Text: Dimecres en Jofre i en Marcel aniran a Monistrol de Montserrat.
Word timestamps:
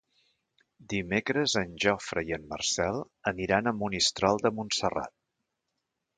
Dimecres 0.93 1.53
en 1.61 1.75
Jofre 1.85 2.23
i 2.31 2.35
en 2.39 2.47
Marcel 2.55 2.99
aniran 3.33 3.69
a 3.69 3.75
Monistrol 3.83 4.43
de 4.49 4.55
Montserrat. 4.59 5.17